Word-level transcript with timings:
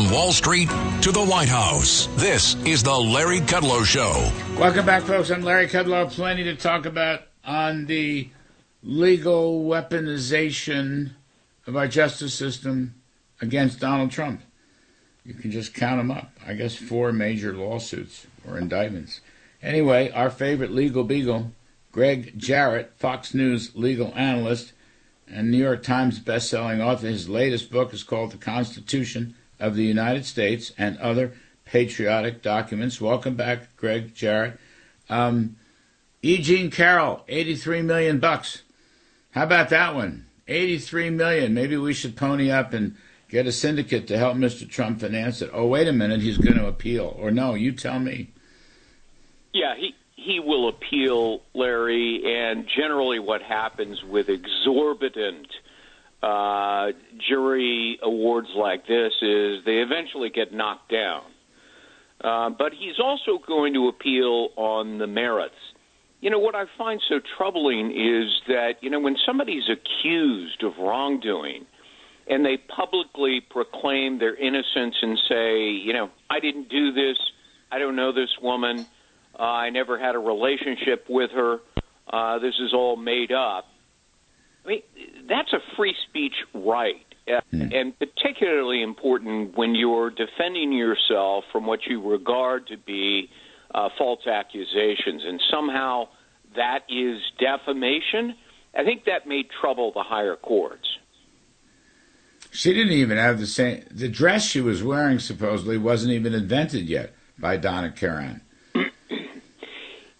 From 0.00 0.12
Wall 0.12 0.32
Street 0.32 0.70
to 1.02 1.12
the 1.12 1.22
White 1.22 1.50
House, 1.50 2.08
this 2.16 2.54
is 2.64 2.82
the 2.82 2.96
Larry 2.96 3.40
Kudlow 3.40 3.84
Show. 3.84 4.32
Welcome 4.58 4.86
back, 4.86 5.02
folks. 5.02 5.28
I'm 5.28 5.42
Larry 5.42 5.66
Kudlow. 5.66 6.10
Plenty 6.10 6.42
to 6.44 6.56
talk 6.56 6.86
about 6.86 7.24
on 7.44 7.84
the 7.84 8.30
legal 8.82 9.62
weaponization 9.62 11.10
of 11.66 11.76
our 11.76 11.86
justice 11.86 12.32
system 12.32 12.94
against 13.42 13.78
Donald 13.78 14.10
Trump. 14.10 14.40
You 15.22 15.34
can 15.34 15.50
just 15.50 15.74
count 15.74 15.98
them 15.98 16.10
up. 16.10 16.30
I 16.46 16.54
guess 16.54 16.74
four 16.74 17.12
major 17.12 17.52
lawsuits 17.52 18.26
or 18.48 18.56
indictments. 18.56 19.20
Anyway, 19.62 20.10
our 20.12 20.30
favorite 20.30 20.70
legal 20.70 21.04
beagle, 21.04 21.52
Gregg 21.92 22.38
Jarrett, 22.38 22.94
Fox 22.96 23.34
News 23.34 23.76
legal 23.76 24.14
analyst 24.16 24.72
and 25.28 25.50
New 25.50 25.58
York 25.58 25.82
Times 25.82 26.20
best-selling 26.20 26.80
author. 26.80 27.08
His 27.08 27.28
latest 27.28 27.70
book 27.70 27.92
is 27.92 28.02
called 28.02 28.30
The 28.30 28.38
Constitution 28.38 29.34
of 29.60 29.76
the 29.76 29.84
United 29.84 30.24
States 30.24 30.72
and 30.76 30.98
Other 30.98 31.32
Patriotic 31.64 32.42
Documents. 32.42 33.00
Welcome 33.00 33.36
back, 33.36 33.76
Gregg 33.76 34.14
Jarrett. 34.14 34.58
Um, 35.08 35.56
E. 36.22 36.38
Jean 36.38 36.70
Carroll, 36.70 37.24
83 37.28 37.82
million 37.82 38.18
bucks. 38.18 38.62
How 39.32 39.44
about 39.44 39.68
that 39.70 39.94
one? 39.94 40.26
83 40.48 41.10
million. 41.10 41.54
Maybe 41.54 41.76
we 41.76 41.94
should 41.94 42.16
pony 42.16 42.50
up 42.50 42.72
and 42.72 42.96
get 43.28 43.46
a 43.46 43.52
syndicate 43.52 44.06
to 44.08 44.18
help 44.18 44.36
Mr. 44.36 44.68
Trump 44.68 45.00
finance 45.00 45.40
it. 45.40 45.50
Oh, 45.52 45.66
wait 45.66 45.88
a 45.88 45.92
minute, 45.92 46.20
he's 46.20 46.38
going 46.38 46.58
to 46.58 46.66
appeal. 46.66 47.14
Or 47.18 47.30
no, 47.30 47.54
you 47.54 47.72
tell 47.72 48.00
me. 48.00 48.30
Yeah, 49.52 49.74
he 49.76 49.94
he 50.16 50.38
will 50.38 50.68
appeal, 50.68 51.40
Larry, 51.54 52.22
and 52.26 52.68
generally 52.76 53.18
what 53.18 53.40
happens 53.40 54.02
with 54.04 54.28
exorbitant 54.28 55.48
uh, 56.22 56.88
jury 57.28 57.98
awards 58.02 58.48
like 58.56 58.86
this 58.86 59.12
is 59.22 59.64
they 59.64 59.78
eventually 59.78 60.30
get 60.30 60.52
knocked 60.52 60.90
down. 60.90 61.22
Uh, 62.22 62.50
but 62.50 62.72
he's 62.72 63.00
also 63.02 63.38
going 63.46 63.72
to 63.72 63.88
appeal 63.88 64.50
on 64.56 64.98
the 64.98 65.06
merits. 65.06 65.54
You 66.20 66.28
know, 66.28 66.38
what 66.38 66.54
I 66.54 66.64
find 66.76 67.00
so 67.08 67.18
troubling 67.38 67.92
is 67.92 68.30
that, 68.48 68.74
you 68.82 68.90
know, 68.90 69.00
when 69.00 69.16
somebody's 69.24 69.70
accused 69.70 70.62
of 70.62 70.76
wrongdoing 70.78 71.64
and 72.28 72.44
they 72.44 72.58
publicly 72.58 73.40
proclaim 73.40 74.18
their 74.18 74.36
innocence 74.36 74.96
and 75.00 75.18
say, 75.28 75.70
you 75.70 75.94
know, 75.94 76.10
I 76.28 76.40
didn't 76.40 76.68
do 76.68 76.92
this, 76.92 77.16
I 77.72 77.78
don't 77.78 77.96
know 77.96 78.12
this 78.12 78.36
woman, 78.42 78.86
uh, 79.38 79.42
I 79.42 79.70
never 79.70 79.98
had 79.98 80.14
a 80.14 80.18
relationship 80.18 81.06
with 81.08 81.30
her, 81.30 81.60
uh, 82.12 82.38
this 82.38 82.54
is 82.60 82.74
all 82.74 82.96
made 82.96 83.32
up. 83.32 83.66
That's 85.30 85.52
a 85.54 85.60
free 85.76 85.94
speech 86.08 86.34
right. 86.52 87.06
Uh, 87.26 87.40
Hmm. 87.52 87.68
And 87.72 87.98
particularly 87.98 88.82
important 88.82 89.56
when 89.56 89.74
you're 89.74 90.10
defending 90.10 90.72
yourself 90.72 91.44
from 91.52 91.66
what 91.66 91.86
you 91.86 92.02
regard 92.02 92.66
to 92.68 92.76
be 92.76 93.30
uh, 93.72 93.88
false 93.96 94.26
accusations, 94.26 95.22
and 95.24 95.40
somehow 95.50 96.08
that 96.56 96.80
is 96.88 97.20
defamation. 97.38 98.34
I 98.76 98.84
think 98.84 99.04
that 99.04 99.26
may 99.26 99.44
trouble 99.60 99.92
the 99.92 100.02
higher 100.02 100.36
courts. 100.36 100.88
She 102.50 102.72
didn't 102.72 102.92
even 102.92 103.16
have 103.16 103.38
the 103.38 103.46
same. 103.46 103.84
The 103.90 104.08
dress 104.08 104.44
she 104.44 104.60
was 104.60 104.82
wearing 104.82 105.20
supposedly 105.20 105.78
wasn't 105.78 106.12
even 106.12 106.34
invented 106.34 106.88
yet 106.88 107.14
by 107.38 107.56
Donna 107.56 107.92
Karan. 107.92 108.42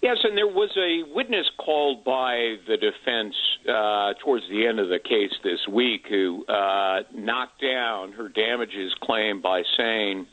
Yes, 0.03 0.17
and 0.25 0.35
there 0.35 0.47
was 0.47 0.71
a 0.79 1.03
witness 1.15 1.47
called 1.59 2.05
by 2.05 2.57
the 2.67 2.79
defense 2.79 3.35
uh, 3.69 4.15
towards 4.23 4.45
the 4.49 4.67
end 4.67 4.79
of 4.79 4.89
the 4.89 4.99
case 4.99 5.33
this 5.43 5.67
week 5.69 6.07
who 6.09 6.45
uh, 6.47 7.03
knocked 7.15 7.61
down 7.61 8.13
her 8.13 8.29
damages 8.29 8.95
claim 9.03 9.41
by 9.41 9.63
saying 9.77 10.27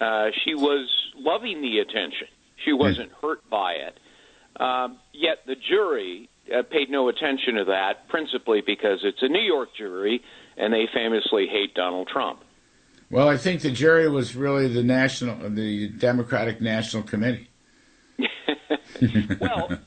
uh, 0.00 0.26
she 0.44 0.54
was 0.54 0.88
loving 1.16 1.60
the 1.60 1.78
attention. 1.78 2.28
She 2.64 2.72
wasn't 2.72 3.10
hurt 3.20 3.48
by 3.50 3.72
it. 3.72 3.98
Um, 4.62 4.98
yet 5.12 5.38
the 5.46 5.56
jury 5.56 6.28
uh, 6.52 6.62
paid 6.62 6.90
no 6.90 7.08
attention 7.08 7.54
to 7.54 7.64
that, 7.64 8.08
principally 8.08 8.62
because 8.64 9.00
it's 9.02 9.22
a 9.22 9.28
New 9.28 9.40
York 9.40 9.70
jury 9.76 10.22
and 10.56 10.72
they 10.72 10.86
famously 10.92 11.46
hate 11.46 11.74
Donald 11.74 12.08
Trump. 12.08 12.40
Well, 13.10 13.28
I 13.28 13.36
think 13.36 13.62
the 13.62 13.70
jury 13.70 14.08
was 14.08 14.36
really 14.36 14.68
the 14.68 14.82
national, 14.82 15.50
the 15.50 15.88
Democratic 15.88 16.60
National 16.60 17.02
Committee. 17.02 17.48
well, 19.40 19.78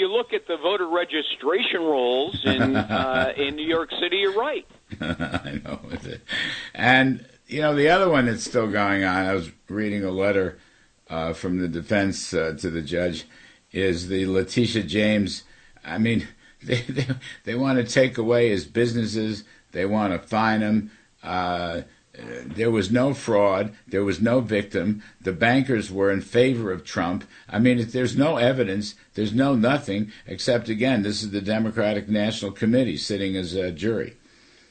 you 0.00 0.08
look 0.08 0.32
at 0.32 0.48
the 0.48 0.56
voter 0.56 0.88
registration 0.88 1.82
rolls 1.82 2.40
in 2.44 2.76
uh, 2.76 3.32
in 3.36 3.54
New 3.54 3.66
York 3.66 3.90
City, 4.00 4.16
you're 4.16 4.36
right. 4.36 4.66
I 5.00 5.60
know 5.64 5.80
it, 5.90 6.22
and 6.74 7.24
you 7.46 7.60
know 7.60 7.74
the 7.74 7.88
other 7.88 8.08
one 8.08 8.26
that's 8.26 8.44
still 8.44 8.66
going 8.66 9.04
on. 9.04 9.26
I 9.26 9.34
was 9.34 9.50
reading 9.68 10.02
a 10.02 10.10
letter 10.10 10.58
uh, 11.08 11.34
from 11.34 11.58
the 11.58 11.68
defense 11.68 12.34
uh, 12.34 12.56
to 12.58 12.70
the 12.70 12.82
judge. 12.82 13.26
Is 13.72 14.08
the 14.08 14.26
Letitia 14.26 14.82
James? 14.82 15.44
I 15.84 15.98
mean, 15.98 16.26
they 16.62 16.80
they, 16.82 17.06
they 17.44 17.54
want 17.54 17.78
to 17.78 17.84
take 17.84 18.18
away 18.18 18.48
his 18.48 18.64
businesses. 18.64 19.44
They 19.72 19.86
want 19.86 20.12
to 20.12 20.26
fine 20.26 20.62
him. 20.62 20.90
There 22.44 22.70
was 22.70 22.90
no 22.90 23.14
fraud. 23.14 23.74
There 23.88 24.04
was 24.04 24.20
no 24.20 24.40
victim. 24.40 25.02
The 25.20 25.32
bankers 25.32 25.90
were 25.90 26.10
in 26.10 26.20
favor 26.20 26.70
of 26.72 26.84
Trump. 26.84 27.24
I 27.48 27.58
mean, 27.58 27.86
there's 27.90 28.16
no 28.16 28.36
evidence, 28.36 28.94
there's 29.14 29.34
no 29.34 29.54
nothing, 29.54 30.12
except, 30.26 30.68
again, 30.68 31.02
this 31.02 31.22
is 31.22 31.30
the 31.30 31.40
Democratic 31.40 32.08
National 32.08 32.52
Committee 32.52 32.96
sitting 32.96 33.36
as 33.36 33.54
a 33.54 33.70
jury. 33.72 34.16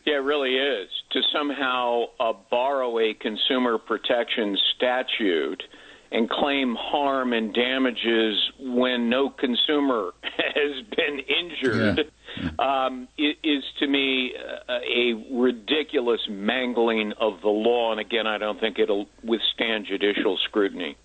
Yeah, 0.06 0.16
it 0.16 0.24
really 0.24 0.56
is. 0.56 0.90
To 1.12 1.22
somehow 1.34 2.06
uh, 2.20 2.34
borrow 2.50 3.00
a 3.00 3.14
consumer 3.14 3.78
protection 3.78 4.58
statute 4.76 5.64
and 6.12 6.30
claim 6.30 6.76
harm 6.76 7.34
and 7.34 7.54
damages 7.54 8.36
when 8.60 9.10
no 9.10 9.30
consumer 9.30 10.12
has 10.24 10.86
been 10.96 11.20
injured 11.20 12.12
um, 12.58 13.08
is, 13.18 13.64
to 13.80 13.88
me, 13.88 14.34
uh, 14.68 14.74
a 14.74 15.14
ridiculous 15.32 16.22
mangling 16.30 17.14
of 17.20 17.42
the 17.42 17.50
law. 17.50 17.92
And 17.92 18.00
again, 18.00 18.28
I 18.28 18.38
don't 18.38 18.60
think 18.60 18.80
it'll 18.80 19.08
withstand 19.24 19.86
judicial 19.86 20.38
scrutiny. 20.46 20.98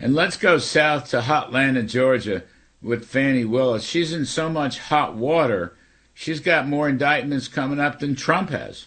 And 0.00 0.14
let's 0.14 0.36
go 0.36 0.58
south 0.58 1.08
to 1.10 1.20
Hotlanta, 1.20 1.88
Georgia, 1.88 2.42
with 2.80 3.06
Fani 3.06 3.44
Willis. 3.44 3.84
She's 3.84 4.12
in 4.12 4.26
so 4.26 4.48
much 4.48 4.78
hot 4.78 5.14
water. 5.14 5.76
She's 6.14 6.40
got 6.40 6.66
more 6.66 6.88
indictments 6.88 7.48
coming 7.48 7.78
up 7.78 8.00
than 8.00 8.16
Trump 8.16 8.50
has. 8.50 8.86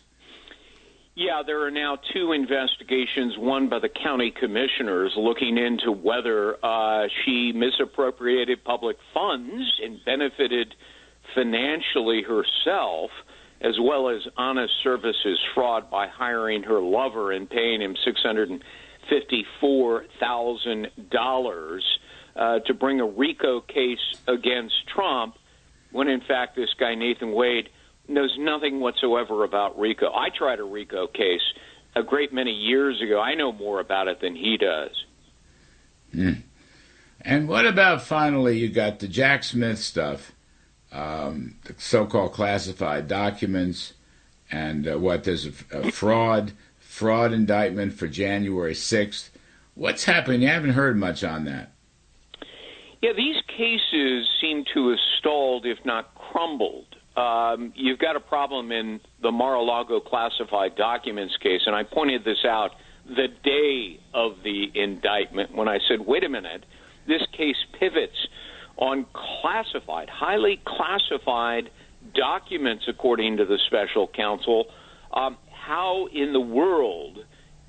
Yeah, 1.18 1.44
there 1.46 1.64
are 1.66 1.72
now 1.72 1.98
two 2.14 2.34
investigations, 2.34 3.38
one 3.38 3.70
by 3.70 3.80
the 3.80 3.88
county 3.88 4.32
commissioners 4.38 5.14
looking 5.16 5.58
into 5.58 5.90
whether 5.90 6.58
uh, 6.62 7.08
she 7.24 7.54
misappropriated 7.54 8.66
public 8.66 8.98
funds 9.14 9.80
and 9.82 10.04
benefited 10.04 10.76
financially 11.34 12.22
herself, 12.22 13.12
as 13.62 13.80
well 13.82 14.10
as 14.10 14.24
honest 14.36 14.74
services 14.84 15.40
fraud 15.54 15.90
by 15.90 16.10
hiring 16.10 16.64
her 16.64 16.82
lover 16.82 17.32
and 17.32 17.50
paying 17.50 17.82
him 17.82 17.96
six 18.04 18.22
hundred 18.22 18.50
and 18.50 18.62
fifty-four 19.10 20.04
thousand 20.20 20.92
dollars 21.10 21.86
uh, 22.36 22.60
to 22.60 22.74
bring 22.74 23.00
a 23.00 23.06
RICO 23.06 23.62
case 23.62 24.20
against 24.28 24.76
Trump, 24.94 25.38
when 25.94 26.10
in 26.10 26.20
fact 26.20 26.58
this 26.58 26.74
guy 26.78 26.94
Nathan 26.94 27.32
Wade 27.32 27.70
knows 28.08 28.36
nothing 28.38 28.80
whatsoever 28.80 29.44
about 29.44 29.78
RICO. 29.80 30.14
I 30.14 30.30
tried 30.30 30.60
a 30.60 30.64
RICO 30.64 31.08
case 31.08 31.42
a 31.96 32.04
great 32.04 32.34
many 32.34 32.52
years 32.52 33.02
ago. 33.02 33.20
I 33.20 33.36
know 33.36 33.52
more 33.52 33.80
about 33.80 34.08
it 34.08 34.22
than 34.22 34.36
he 34.36 34.58
does. 34.58 35.06
And 37.22 37.48
what 37.48 37.66
about 37.66 38.04
finally 38.04 38.60
you 38.60 38.70
got 38.70 39.00
the 39.00 39.08
Jack 39.08 39.44
Smith 39.44 39.80
stuff, 39.80 40.32
um, 40.92 41.56
the 41.66 41.76
so-called 41.78 42.34
classified 42.34 43.08
documents, 43.08 43.94
and 44.52 44.88
uh, 44.88 44.98
what 45.00 45.24
there's 45.24 45.48
a, 45.48 45.52
a 45.72 45.92
fraud 45.92 46.54
fraud 46.80 47.34
indictment 47.34 47.94
for 47.94 48.08
January 48.08 48.76
sixth. 48.76 49.32
What's 49.74 50.06
happening? 50.06 50.44
You 50.44 50.48
haven't 50.48 50.72
heard 50.72 50.98
much 50.98 51.24
on 51.24 51.44
that. 51.46 51.72
Yeah, 53.02 53.12
these 53.18 53.42
cases 53.48 54.28
seem 54.40 54.64
to 54.74 54.90
have 54.90 55.00
stalled, 55.20 55.66
if 55.66 55.84
not 55.84 56.16
crumbled. 56.16 56.95
Um, 57.16 57.72
you've 57.76 58.00
got 58.00 58.16
a 58.16 58.20
problem 58.20 58.72
in 58.72 59.00
the 59.22 59.32
Mar-a-Lago 59.32 60.02
classified 60.02 60.76
documents 60.76 61.38
case, 61.42 61.62
and 61.66 61.76
I 61.76 61.84
pointed 61.84 62.26
this 62.26 62.44
out 62.46 62.72
the 63.08 63.28
day 63.44 64.00
of 64.14 64.34
the 64.44 64.66
indictment 64.74 65.56
when 65.56 65.68
I 65.68 65.80
said, 65.88 66.06
wait 66.06 66.24
a 66.24 66.30
minute, 66.30 66.66
this 67.08 67.22
case 67.38 67.56
pivots 67.80 68.28
on 68.78 69.06
classified, 69.42 70.10
highly 70.10 70.62
classified 70.66 71.70
documents, 72.14 72.86
according 72.88 73.38
to 73.38 73.46
the 73.46 73.58
special 73.68 74.08
counsel. 74.08 74.66
Um, 75.14 75.38
how 75.52 76.08
in 76.14 76.34
the 76.34 76.40
world 76.40 77.20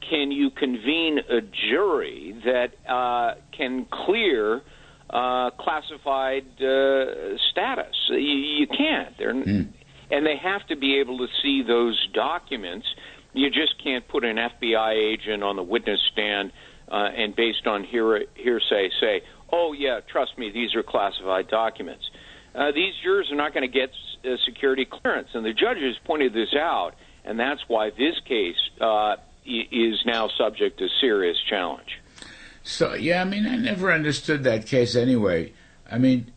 can 0.09 0.33
you 0.33 0.51
convene 0.51 1.19
a 1.19 1.41
jury 1.71 2.41
that 2.45 2.93
uh, 2.93 3.35
can 3.57 3.87
clear 4.07 4.63
uh, 5.11 5.51
classified 5.51 6.45
uh, 6.61 7.37
status? 7.51 7.95
You, 8.09 8.19
you 8.19 8.67
can't. 8.67 9.17
They're, 9.19 9.31
And 10.11 10.25
they 10.25 10.37
have 10.37 10.67
to 10.69 10.77
be 10.77 11.01
able 11.01 11.19
to 11.19 11.27
see 11.43 11.63
those 11.67 11.99
documents. 12.15 12.87
You 13.33 13.51
just 13.51 13.83
can't 13.83 14.07
put 14.07 14.25
an 14.25 14.37
FBI 14.37 14.93
agent 14.95 15.43
on 15.43 15.57
the 15.57 15.63
witness 15.63 16.01
stand 16.13 16.53
uh, 16.89 16.95
and, 16.95 17.35
based 17.35 17.67
on 17.67 17.85
hear- 17.85 18.27
hearsay, 18.35 18.91
say, 19.01 19.23
"Oh 19.53 19.73
yeah, 19.73 20.01
trust 20.07 20.39
me, 20.39 20.51
these 20.51 20.75
are 20.75 20.83
classified 20.83 21.49
documents." 21.49 22.09
Uh, 22.55 22.73
these 22.73 22.95
jurors 23.03 23.31
are 23.31 23.37
not 23.37 23.53
going 23.53 23.71
to 23.71 23.79
get 23.79 23.91
uh, 24.25 24.37
security 24.47 24.87
clearance, 24.87 25.29
and 25.35 25.45
the 25.45 25.53
judges 25.53 25.97
pointed 26.05 26.33
this 26.33 26.55
out, 26.55 26.93
and 27.25 27.39
that's 27.39 27.61
why 27.69 27.91
this 27.91 28.19
case 28.25 28.57
uh, 28.81 29.17
is 29.45 30.01
now 30.07 30.29
subject 30.39 30.79
to 30.79 30.89
serious 31.01 31.37
challenge. 31.51 32.01
So 32.67 32.95
yeah, 32.95 33.21
I 33.21 33.25
mean, 33.25 33.47
I 33.47 33.55
never 33.55 33.93
understood 33.93 34.43
that 34.43 34.67
case 34.67 34.97
anyway. 34.97 35.53
I 35.89 35.99
mean, 35.99 36.33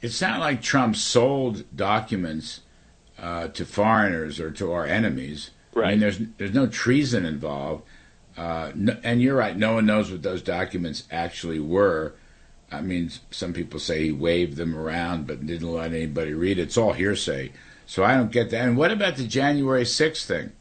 it's 0.00 0.20
not 0.20 0.38
like 0.38 0.62
Trump 0.62 0.94
sold 0.94 1.64
documents 1.74 2.60
uh, 3.18 3.48
to 3.48 3.64
foreigners 3.64 4.38
or 4.38 4.52
to 4.52 4.70
our 4.70 4.86
enemies. 4.86 5.50
Right. 5.74 5.88
I 5.88 5.90
mean, 5.90 6.00
there's 6.00 6.18
there's 6.38 6.54
no 6.54 6.68
treason 6.68 7.26
involved. 7.26 7.82
Uh, 8.36 8.70
no, 8.76 8.96
and 9.02 9.20
you're 9.20 9.34
right. 9.34 9.56
No 9.56 9.74
one 9.74 9.86
knows 9.86 10.12
what 10.12 10.22
those 10.22 10.42
documents 10.42 11.02
actually 11.10 11.58
were. 11.58 12.14
I 12.70 12.80
mean, 12.80 13.10
some 13.32 13.52
people 13.52 13.80
say 13.80 14.04
he 14.04 14.12
waved 14.12 14.58
them 14.58 14.78
around, 14.78 15.26
but 15.26 15.44
didn't 15.44 15.72
let 15.72 15.92
anybody 15.92 16.34
read 16.34 16.60
it. 16.60 16.62
It's 16.62 16.76
all 16.76 16.92
hearsay. 16.92 17.50
So 17.84 18.04
I 18.04 18.14
don't 18.14 18.30
get 18.30 18.50
that. 18.50 18.68
And 18.68 18.76
what 18.76 18.92
about 18.92 19.16
the 19.16 19.26
January 19.26 19.82
6th 19.82 20.24
thing? 20.24 20.52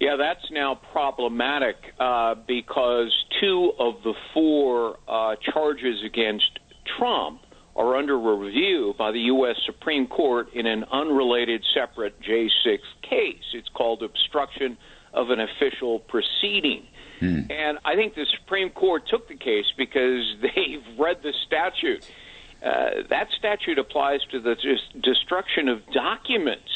Yeah, 0.00 0.16
that's 0.16 0.50
now 0.50 0.74
problematic 0.92 1.76
uh, 1.98 2.34
because 2.46 3.23
two 3.40 3.72
of 3.78 4.02
the 4.02 4.14
four 4.32 4.98
uh, 5.08 5.36
charges 5.52 6.02
against 6.04 6.58
Trump 6.98 7.40
are 7.76 7.96
under 7.96 8.18
review 8.18 8.94
by 8.96 9.10
the 9.10 9.20
U.S. 9.20 9.56
Supreme 9.66 10.06
Court 10.06 10.52
in 10.54 10.66
an 10.66 10.84
unrelated 10.84 11.64
separate 11.74 12.20
J6 12.22 12.78
case. 13.02 13.42
It's 13.52 13.68
called 13.68 14.02
obstruction 14.02 14.76
of 15.12 15.30
an 15.30 15.40
official 15.40 15.98
proceeding. 16.00 16.86
Hmm. 17.20 17.42
And 17.50 17.78
I 17.84 17.94
think 17.94 18.14
the 18.14 18.26
Supreme 18.40 18.70
Court 18.70 19.04
took 19.08 19.28
the 19.28 19.36
case 19.36 19.66
because 19.76 20.36
they've 20.42 20.98
read 20.98 21.18
the 21.22 21.32
statute. 21.46 22.08
Uh, 22.64 23.02
that 23.10 23.28
statute 23.38 23.78
applies 23.78 24.20
to 24.30 24.40
the 24.40 24.56
destruction 25.02 25.68
of 25.68 25.80
documents. 25.92 26.70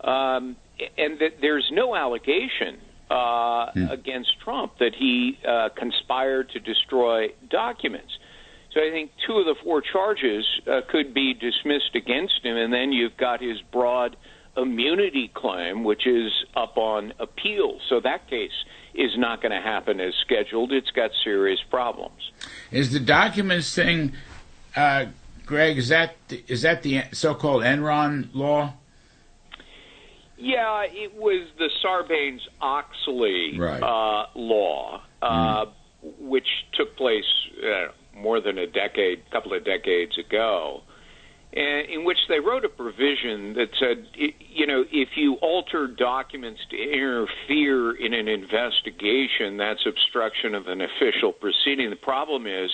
Um, 0.00 0.56
and 0.98 1.18
that 1.20 1.40
there's 1.40 1.68
no 1.72 1.94
allegation 1.94 2.80
uh, 3.12 3.70
against 3.90 4.40
Trump 4.40 4.78
that 4.78 4.94
he 4.98 5.38
uh, 5.46 5.68
conspired 5.76 6.50
to 6.50 6.60
destroy 6.60 7.28
documents. 7.50 8.12
So 8.72 8.80
I 8.80 8.90
think 8.90 9.10
two 9.26 9.34
of 9.34 9.44
the 9.44 9.54
four 9.62 9.82
charges 9.82 10.46
uh, 10.66 10.80
could 10.88 11.12
be 11.12 11.34
dismissed 11.34 11.94
against 11.94 12.42
him, 12.42 12.56
and 12.56 12.72
then 12.72 12.90
you've 12.90 13.16
got 13.18 13.42
his 13.42 13.58
broad 13.70 14.16
immunity 14.56 15.30
claim, 15.34 15.84
which 15.84 16.06
is 16.06 16.32
up 16.56 16.78
on 16.78 17.12
appeal. 17.18 17.78
So 17.88 18.00
that 18.00 18.28
case 18.30 18.50
is 18.94 19.12
not 19.16 19.42
going 19.42 19.52
to 19.52 19.60
happen 19.60 20.00
as 20.00 20.14
scheduled. 20.24 20.72
It's 20.72 20.90
got 20.90 21.10
serious 21.22 21.60
problems. 21.70 22.30
Is 22.70 22.92
the 22.92 23.00
documents 23.00 23.74
thing, 23.74 24.14
uh, 24.74 25.06
Gregg? 25.44 25.76
Is 25.76 25.88
that 25.88 26.16
is 26.48 26.62
that 26.62 26.82
the 26.82 27.04
so-called 27.12 27.62
Enron 27.62 28.28
law? 28.34 28.74
Yeah, 30.42 30.82
it 30.88 31.14
was 31.14 31.46
the 31.56 31.70
Sarbanes 31.84 32.40
Oxley 32.60 33.56
right. 33.58 33.80
uh, 33.80 34.26
law, 34.34 35.00
uh, 35.22 35.66
mm. 35.66 35.72
which 36.18 36.48
took 36.74 36.96
place 36.96 37.24
uh, 37.64 37.92
more 38.18 38.40
than 38.40 38.58
a 38.58 38.66
decade, 38.66 39.22
a 39.28 39.30
couple 39.30 39.54
of 39.54 39.64
decades 39.64 40.18
ago, 40.18 40.82
in 41.52 42.04
which 42.04 42.18
they 42.28 42.40
wrote 42.40 42.64
a 42.64 42.68
provision 42.68 43.54
that 43.54 43.68
said, 43.78 44.08
you 44.14 44.66
know, 44.66 44.84
if 44.90 45.10
you 45.16 45.34
alter 45.34 45.86
documents 45.86 46.60
to 46.70 46.76
interfere 46.76 47.92
in 47.94 48.12
an 48.12 48.26
investigation, 48.26 49.58
that's 49.58 49.86
obstruction 49.86 50.56
of 50.56 50.66
an 50.66 50.80
official 50.80 51.30
proceeding. 51.30 51.88
The 51.90 51.96
problem 51.96 52.48
is, 52.48 52.70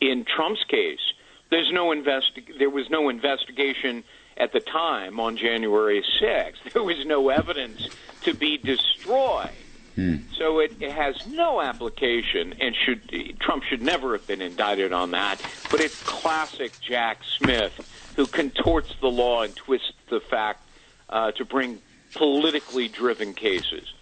in 0.00 0.24
Trump's 0.24 0.64
case, 0.64 1.12
there's 1.50 1.70
no 1.72 1.88
investi- 1.88 2.58
there 2.58 2.70
was 2.70 2.88
no 2.88 3.10
investigation 3.10 4.02
at 4.36 4.52
the 4.52 4.60
time 4.60 5.20
on 5.20 5.36
January 5.36 6.04
6th. 6.20 6.54
There 6.72 6.82
was 6.82 7.04
no 7.04 7.28
evidence 7.28 7.88
to 8.22 8.34
be 8.34 8.56
destroyed. 8.56 9.50
Hmm. 9.94 10.16
So 10.36 10.60
it, 10.60 10.72
it, 10.80 10.92
has 10.92 11.26
no 11.26 11.60
application, 11.60 12.54
and 12.60 12.74
should 12.74 13.38
Trump 13.40 13.64
should 13.64 13.82
never 13.82 14.12
have 14.12 14.26
been 14.26 14.40
indicted 14.40 14.92
on 14.92 15.10
that. 15.10 15.40
But 15.70 15.80
it's 15.80 16.02
classic 16.02 16.72
Jack 16.80 17.18
Smith, 17.36 18.12
who 18.16 18.26
contorts 18.26 18.94
the 19.00 19.10
law 19.10 19.42
and 19.42 19.54
twists 19.54 19.92
the 20.08 20.20
fact 20.20 20.62
uh, 21.10 21.32
to 21.32 21.44
bring 21.44 21.78
politically 22.14 22.88
driven 22.88 23.34
cases. 23.34 23.92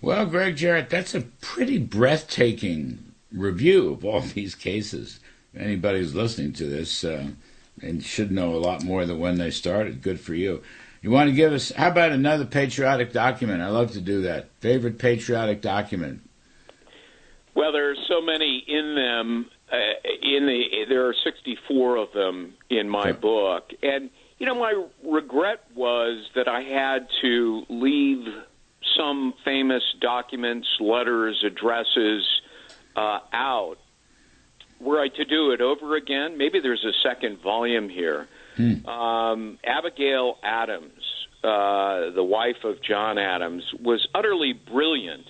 Well, 0.00 0.26
Gregg 0.26 0.56
Jarrett, 0.56 0.90
that's 0.90 1.14
a 1.14 1.20
pretty 1.20 1.78
breathtaking 1.78 3.12
review 3.32 3.92
of 3.92 4.04
all 4.04 4.20
these 4.34 4.54
cases. 4.54 5.20
Anybody 5.56 5.98
who's 5.98 6.14
listening 6.14 6.52
to 6.54 6.66
this 6.66 7.04
uh, 7.04 7.28
and 7.82 8.02
should 8.02 8.30
know 8.30 8.54
a 8.54 8.58
lot 8.58 8.84
more 8.84 9.06
than 9.06 9.18
when 9.18 9.38
they 9.38 9.50
started. 9.50 10.02
Good 10.02 10.20
for 10.20 10.34
you. 10.34 10.62
You 11.02 11.10
want 11.10 11.30
to 11.30 11.34
give 11.34 11.52
us, 11.52 11.70
how 11.70 11.88
about 11.88 12.12
another 12.12 12.44
patriotic 12.44 13.12
document? 13.12 13.62
I 13.62 13.68
love 13.68 13.92
to 13.92 14.00
do 14.00 14.22
that. 14.22 14.50
Favorite 14.60 14.98
patriotic 14.98 15.62
document? 15.62 16.22
Well, 17.54 17.72
there 17.72 17.90
are 17.90 17.96
so 18.08 18.20
many 18.20 18.64
in 18.66 18.94
them. 18.94 19.50
Uh, 19.72 19.76
in 20.22 20.46
the 20.46 20.84
there 20.88 21.06
are 21.06 21.14
64 21.24 21.96
of 21.96 22.12
them 22.12 22.54
in 22.68 22.88
my 22.88 23.12
book, 23.12 23.70
and 23.82 24.10
you 24.38 24.46
know 24.46 24.54
my 24.54 24.86
regret 25.04 25.60
was 25.74 26.28
that 26.34 26.48
I 26.48 26.62
had 26.62 27.06
to 27.22 27.64
leave 27.68 28.26
some 28.96 29.34
famous 29.44 29.82
documents, 30.00 30.66
letters, 30.80 31.44
addresses 31.46 32.24
uh, 32.96 33.20
out. 33.32 33.76
Were 34.80 35.00
I 35.00 35.08
to 35.08 35.24
do 35.24 35.50
it 35.50 35.60
over 35.60 35.96
again, 35.96 36.38
maybe 36.38 36.60
there's 36.60 36.84
a 36.84 36.92
second 37.06 37.40
volume 37.42 37.88
here. 37.88 38.28
Hmm. 38.56 38.86
Um, 38.86 39.58
Abigail 39.64 40.38
Adams, 40.42 41.02
uh, 41.44 42.10
the 42.10 42.24
wife 42.24 42.64
of 42.64 42.82
John 42.82 43.18
Adams, 43.18 43.62
was 43.80 44.06
utterly 44.14 44.52
brilliant, 44.52 45.26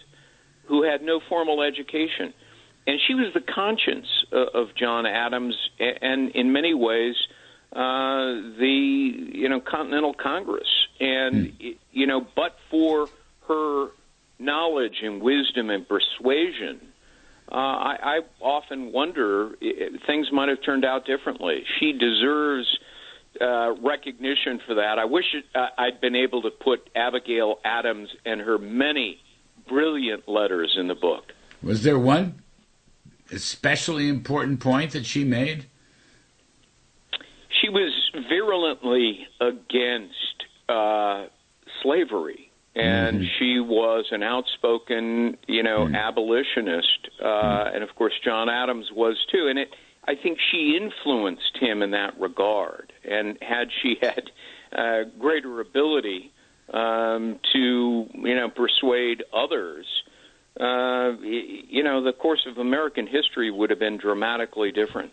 who 0.66 0.84
had 0.84 1.02
no 1.02 1.20
formal 1.28 1.62
education, 1.62 2.32
and 2.86 2.98
she 3.06 3.14
was 3.14 3.32
the 3.34 3.40
conscience 3.40 4.06
uh, 4.32 4.58
of 4.58 4.74
John 4.74 5.04
Adams, 5.06 5.56
and 5.78 6.30
in 6.30 6.52
many 6.52 6.74
ways, 6.74 7.16
uh, 7.72 8.56
the 8.58 9.30
you 9.32 9.48
know 9.48 9.60
Continental 9.60 10.14
Congress, 10.14 10.68
and 10.98 11.52
hmm. 11.60 11.68
you 11.92 12.06
know, 12.06 12.26
but 12.34 12.56
for 12.70 13.08
her 13.48 13.88
knowledge 14.38 15.02
and 15.02 15.20
wisdom 15.20 15.70
and 15.70 15.86
persuasion. 15.86 16.80
Uh, 17.50 17.54
I, 17.54 17.96
I 18.02 18.20
often 18.40 18.92
wonder 18.92 19.50
things 20.06 20.28
might 20.32 20.48
have 20.48 20.62
turned 20.64 20.84
out 20.84 21.04
differently. 21.04 21.64
She 21.78 21.92
deserves 21.92 22.66
uh, 23.40 23.74
recognition 23.82 24.60
for 24.66 24.74
that. 24.74 24.98
I 24.98 25.04
wish 25.04 25.24
it, 25.34 25.44
uh, 25.54 25.66
I'd 25.76 26.00
been 26.00 26.14
able 26.14 26.42
to 26.42 26.50
put 26.50 26.88
Abigail 26.94 27.56
Adams 27.64 28.08
and 28.24 28.40
her 28.40 28.58
many 28.58 29.20
brilliant 29.68 30.28
letters 30.28 30.76
in 30.78 30.88
the 30.88 30.94
book. 30.94 31.32
Was 31.62 31.82
there 31.82 31.98
one 31.98 32.42
especially 33.32 34.08
important 34.08 34.60
point 34.60 34.92
that 34.92 35.06
she 35.06 35.24
made? 35.24 35.66
She 37.60 37.68
was 37.68 37.92
virulently 38.28 39.26
against 39.40 40.14
uh, 40.68 41.26
slavery, 41.82 42.49
and 42.74 43.18
mm-hmm. 43.18 43.26
she 43.38 43.58
was 43.58 44.06
an 44.10 44.22
outspoken, 44.22 45.36
you 45.46 45.62
know, 45.62 45.86
mm-hmm. 45.86 45.94
abolitionist, 45.94 47.08
uh, 47.20 47.24
mm-hmm. 47.24 47.74
and 47.74 47.84
of 47.84 47.94
course 47.96 48.14
John 48.24 48.48
Adams 48.48 48.90
was 48.92 49.16
too. 49.32 49.48
And 49.48 49.58
it 49.58 49.70
I 50.06 50.14
think 50.20 50.38
she 50.50 50.76
influenced 50.80 51.58
him 51.60 51.82
in 51.82 51.90
that 51.92 52.18
regard. 52.18 52.92
And 53.04 53.38
had 53.40 53.68
she 53.82 53.96
had 54.02 54.30
uh, 54.72 55.04
greater 55.18 55.60
ability 55.60 56.32
um, 56.72 57.38
to, 57.52 58.06
you 58.14 58.34
know, 58.34 58.48
persuade 58.48 59.24
others, 59.32 59.86
uh, 60.58 61.12
you 61.20 61.82
know, 61.82 62.02
the 62.02 62.12
course 62.12 62.46
of 62.46 62.58
American 62.58 63.06
history 63.06 63.50
would 63.50 63.70
have 63.70 63.78
been 63.78 63.98
dramatically 63.98 64.72
different. 64.72 65.12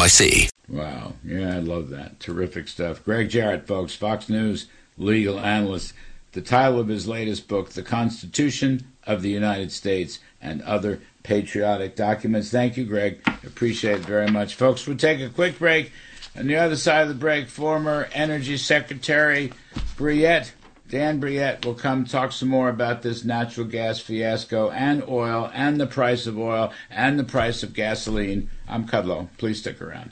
NYC. 0.00 0.48
Wow. 0.68 1.12
Yeah, 1.22 1.56
I 1.56 1.58
love 1.58 1.90
that. 1.90 2.20
Terrific 2.20 2.68
stuff. 2.68 3.04
Gregg 3.04 3.28
Jarrett, 3.28 3.66
folks, 3.66 3.94
Fox 3.94 4.28
News 4.30 4.66
legal 4.96 5.38
analyst. 5.38 5.92
the 6.32 6.40
title 6.40 6.78
of 6.78 6.88
his 6.88 7.08
latest 7.08 7.48
book, 7.48 7.70
The 7.70 7.82
Constitution 7.82 8.86
of 9.04 9.20
the 9.20 9.30
United 9.30 9.72
States 9.72 10.20
and 10.40 10.62
Other 10.62 11.00
Patriotic 11.22 11.96
Documents. 11.96 12.50
Thank 12.50 12.76
you, 12.76 12.84
Gregg. 12.84 13.20
Appreciate 13.44 13.98
it 14.00 14.06
very 14.06 14.30
much. 14.30 14.54
Folks, 14.54 14.86
we'll 14.86 14.96
take 14.96 15.20
a 15.20 15.28
quick 15.28 15.58
break. 15.58 15.92
On 16.36 16.46
the 16.46 16.56
other 16.56 16.76
side 16.76 17.02
of 17.02 17.08
the 17.08 17.14
break, 17.14 17.48
former 17.48 18.08
Energy 18.12 18.56
Secretary 18.56 19.52
Brouillette, 19.96 20.52
Dan 20.90 21.20
Brouillette 21.20 21.64
will 21.64 21.74
come 21.74 22.04
talk 22.04 22.32
some 22.32 22.48
more 22.48 22.68
about 22.68 23.02
this 23.02 23.24
natural 23.24 23.64
gas 23.64 24.00
fiasco 24.00 24.70
and 24.70 25.04
oil 25.08 25.48
and 25.54 25.80
the 25.80 25.86
price 25.86 26.26
of 26.26 26.36
oil 26.36 26.72
and 26.90 27.16
the 27.16 27.22
price 27.22 27.62
of 27.62 27.74
gasoline. 27.74 28.50
I'm 28.66 28.88
Kudlow. 28.88 29.28
Please 29.38 29.60
stick 29.60 29.80
around. 29.80 30.10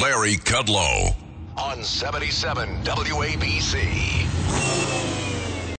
Larry 0.00 0.36
Kudlow 0.36 1.12
on 1.56 1.82
77 1.82 2.84
WABC. 2.84 4.97